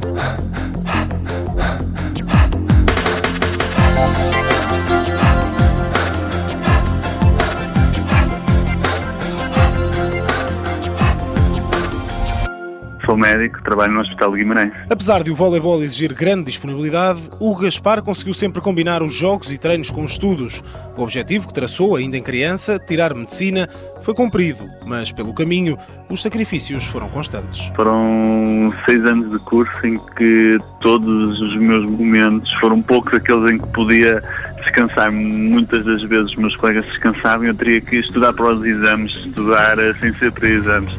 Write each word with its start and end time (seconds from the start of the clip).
Huh? 0.00 0.38
Sou 13.08 13.16
médico, 13.16 13.62
trabalho 13.62 13.94
no 13.94 14.00
Hospital 14.00 14.32
de 14.32 14.36
Guimarães. 14.36 14.70
Apesar 14.90 15.22
de 15.22 15.30
o 15.30 15.34
voleibol 15.34 15.82
exigir 15.82 16.12
grande 16.12 16.44
disponibilidade, 16.44 17.22
o 17.40 17.56
Gaspar 17.56 18.02
conseguiu 18.02 18.34
sempre 18.34 18.60
combinar 18.60 19.02
os 19.02 19.14
jogos 19.14 19.50
e 19.50 19.56
treinos 19.56 19.90
com 19.90 20.04
os 20.04 20.12
estudos. 20.12 20.62
O 20.94 21.02
objetivo 21.04 21.48
que 21.48 21.54
traçou, 21.54 21.96
ainda 21.96 22.18
em 22.18 22.22
criança, 22.22 22.78
tirar 22.78 23.14
medicina, 23.14 23.66
foi 24.02 24.12
cumprido, 24.12 24.68
mas 24.84 25.10
pelo 25.10 25.32
caminho 25.32 25.78
os 26.10 26.20
sacrifícios 26.20 26.84
foram 26.84 27.08
constantes. 27.08 27.72
Foram 27.74 28.70
seis 28.84 29.02
anos 29.06 29.30
de 29.32 29.38
curso 29.38 29.86
em 29.86 29.98
que 30.14 30.58
todos 30.82 31.40
os 31.40 31.56
meus 31.56 31.90
momentos 31.90 32.52
foram 32.56 32.82
poucos 32.82 33.14
aqueles 33.14 33.52
em 33.52 33.56
que 33.56 33.66
podia 33.68 34.22
descansar. 34.58 35.10
Muitas 35.10 35.82
das 35.82 36.02
vezes 36.02 36.32
os 36.32 36.36
meus 36.36 36.54
colegas 36.56 36.84
descansavam 36.84 37.46
e 37.46 37.48
eu 37.48 37.54
teria 37.54 37.80
que 37.80 37.96
estudar 37.96 38.34
para 38.34 38.50
os 38.50 38.62
exames, 38.66 39.14
estudar 39.14 39.78
eh, 39.78 39.94
sem 39.98 40.12
ser 40.18 40.30
para 40.30 40.46
exames 40.46 40.94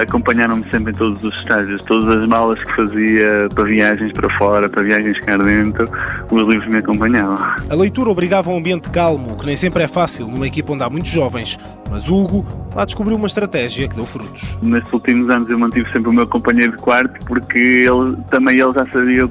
acompanharam-me 0.00 0.68
sempre 0.70 0.92
em 0.92 0.94
todos 0.94 1.22
os 1.22 1.34
estágios, 1.38 1.82
todas 1.84 2.08
as 2.18 2.26
malas 2.26 2.58
que 2.60 2.74
fazia 2.74 3.48
para 3.54 3.64
viagens 3.64 4.12
para 4.12 4.30
fora, 4.36 4.68
para 4.68 4.82
viagens 4.82 5.18
cá 5.20 5.36
dentro, 5.36 5.88
os 6.30 6.48
livros 6.48 6.68
me 6.68 6.78
acompanhavam. 6.78 7.38
A 7.68 7.74
leitura 7.74 8.10
obrigava 8.10 8.50
a 8.50 8.54
um 8.54 8.58
ambiente 8.58 8.90
calmo, 8.90 9.36
que 9.36 9.46
nem 9.46 9.56
sempre 9.56 9.82
é 9.82 9.88
fácil 9.88 10.26
numa 10.26 10.46
equipa 10.46 10.72
onde 10.72 10.82
há 10.82 10.90
muitos 10.90 11.10
jovens, 11.10 11.58
mas 11.90 12.08
Hugo 12.08 12.46
lá 12.74 12.84
descobriu 12.84 13.16
uma 13.16 13.26
estratégia 13.26 13.88
que 13.88 13.96
deu 13.96 14.06
frutos. 14.06 14.58
Nestes 14.62 14.92
últimos 14.92 15.30
anos 15.30 15.48
eu 15.50 15.58
mantive 15.58 15.90
sempre 15.92 16.10
o 16.10 16.12
meu 16.12 16.26
companheiro 16.26 16.72
de 16.72 16.78
quarto 16.78 17.24
porque 17.26 17.58
ele, 17.58 18.16
também 18.30 18.58
ele 18.58 18.72
já 18.72 18.86
sabia 18.86 19.28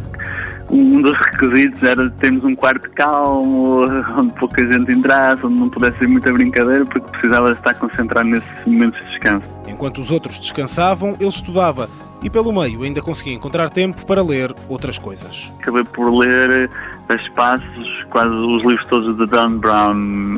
um 0.72 1.02
dos 1.02 1.18
requisitos 1.18 1.84
era 1.84 2.10
termos 2.12 2.44
um 2.44 2.56
quarto 2.56 2.90
calmo, 2.92 3.86
onde 4.18 4.34
pouca 4.36 4.66
gente 4.72 4.92
entrasse, 4.92 5.46
onde 5.46 5.60
não 5.60 5.70
pudesse 5.70 5.98
ter 6.00 6.08
muita 6.08 6.32
brincadeira, 6.32 6.86
porque 6.86 7.12
precisava 7.12 7.52
estar 7.52 7.74
concentrado 7.74 8.30
nesses 8.30 8.50
momentos 8.66 9.00
de 9.00 9.10
descanso. 9.12 9.50
Enquanto 9.82 9.98
os 9.98 10.12
outros 10.12 10.40
descansavam, 10.40 11.16
ele 11.20 11.28
estudava 11.28 11.90
e 12.22 12.30
pelo 12.30 12.54
meio 12.54 12.84
ainda 12.84 13.02
conseguia 13.02 13.34
encontrar 13.34 13.68
tempo 13.68 14.06
para 14.06 14.22
ler 14.22 14.54
outras 14.70 15.00
coisas. 15.00 15.52
Acabei 15.60 15.84
por 15.84 16.14
ler 16.14 16.70
a 17.10 17.16
espaços 17.16 18.04
quase 18.12 18.30
os 18.30 18.62
livros 18.62 18.88
todos 18.88 19.18
de 19.18 19.26
Dan 19.26 19.58
Brown, 19.58 20.38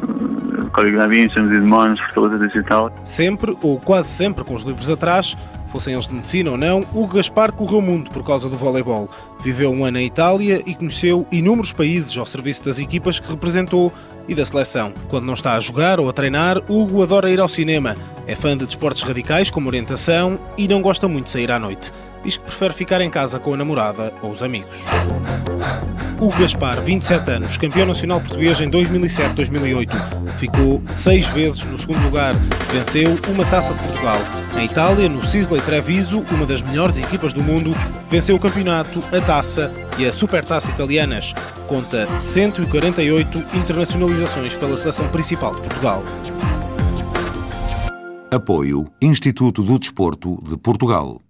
Código 0.71 0.95
da 0.95 1.07
Vinci, 1.07 1.37
e 1.37 1.43
Demónios, 1.45 1.99
Fortaleza 2.13 2.47
Digital. 2.47 2.89
Sempre, 3.03 3.57
ou 3.61 3.77
quase 3.81 4.07
sempre, 4.07 4.45
com 4.45 4.55
os 4.55 4.63
livros 4.63 4.89
atrás, 4.89 5.35
fossem 5.73 5.95
eles 5.95 6.07
de 6.07 6.13
medicina 6.13 6.51
ou 6.51 6.57
não, 6.57 6.85
o 6.93 7.07
Gaspar 7.07 7.51
correu 7.51 7.79
o 7.79 7.81
mundo 7.81 8.11
por 8.11 8.23
causa 8.23 8.47
do 8.47 8.55
voleibol. 8.55 9.09
Viveu 9.43 9.71
um 9.71 9.83
ano 9.83 9.97
em 9.97 10.05
Itália 10.05 10.61
e 10.67 10.75
conheceu 10.75 11.25
inúmeros 11.31 11.73
países 11.73 12.15
ao 12.15 12.27
serviço 12.27 12.63
das 12.63 12.77
equipas 12.77 13.19
que 13.19 13.27
representou 13.27 13.91
e 14.27 14.35
da 14.35 14.45
seleção. 14.45 14.93
Quando 15.09 15.25
não 15.25 15.33
está 15.33 15.55
a 15.55 15.59
jogar 15.59 15.99
ou 15.99 16.07
a 16.07 16.13
treinar, 16.13 16.59
Hugo 16.69 17.01
adora 17.01 17.31
ir 17.31 17.39
ao 17.39 17.47
cinema. 17.47 17.97
É 18.27 18.35
fã 18.35 18.55
de 18.55 18.67
desportos 18.67 19.01
radicais 19.01 19.49
como 19.49 19.67
orientação 19.67 20.39
e 20.55 20.67
não 20.67 20.79
gosta 20.79 21.07
muito 21.07 21.25
de 21.25 21.31
sair 21.31 21.49
à 21.49 21.57
noite. 21.57 21.91
Diz 22.23 22.37
que 22.37 22.43
prefere 22.43 22.73
ficar 22.73 23.01
em 23.01 23.09
casa 23.09 23.39
com 23.39 23.53
a 23.53 23.57
namorada 23.57 24.13
ou 24.21 24.31
os 24.31 24.41
amigos. 24.41 24.83
Hugo 26.19 26.39
Gaspar, 26.39 26.79
27 26.79 27.31
anos, 27.31 27.57
campeão 27.57 27.85
nacional 27.85 28.21
português 28.21 28.61
em 28.61 28.69
2007-2008. 28.69 29.89
Ficou 30.39 30.81
seis 30.87 31.27
vezes 31.27 31.61
no 31.65 31.77
segundo 31.77 32.01
lugar. 32.03 32.33
Venceu 32.71 33.19
uma 33.27 33.43
taça 33.43 33.73
de 33.73 33.83
Portugal. 33.83 34.17
Em 34.57 34.65
Itália, 34.65 35.09
no 35.09 35.21
Sisley 35.21 35.61
Treviso, 35.61 36.25
uma 36.31 36.45
das 36.45 36.61
melhores 36.61 36.97
equipas 36.97 37.33
do 37.33 37.43
mundo, 37.43 37.73
venceu 38.09 38.37
o 38.37 38.39
campeonato, 38.39 38.99
a 39.13 39.19
taça 39.19 39.69
e 39.97 40.05
a 40.05 40.13
supertaça 40.13 40.71
italianas. 40.71 41.33
Conta 41.67 42.07
148 42.19 43.57
internacionalizações 43.57 44.55
pela 44.55 44.77
seleção 44.77 45.07
principal 45.09 45.55
de 45.55 45.61
Portugal. 45.61 46.03
Apoio 48.31 48.89
Instituto 49.01 49.61
do 49.61 49.77
Desporto 49.77 50.41
de 50.47 50.55
Portugal. 50.55 51.23